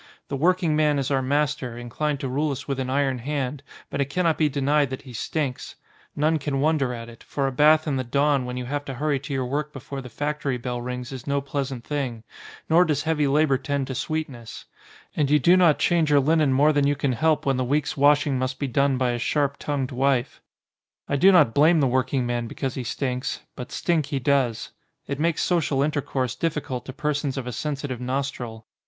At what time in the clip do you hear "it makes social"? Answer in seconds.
25.05-25.83